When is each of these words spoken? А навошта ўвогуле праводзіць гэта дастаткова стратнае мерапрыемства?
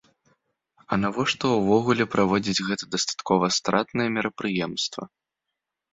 А 0.93 0.97
навошта 1.03 1.45
ўвогуле 1.51 2.03
праводзіць 2.15 2.65
гэта 2.71 2.83
дастаткова 2.97 3.45
стратнае 3.59 4.09
мерапрыемства? 4.19 5.03